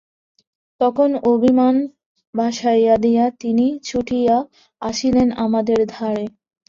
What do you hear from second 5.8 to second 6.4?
দ্বারে।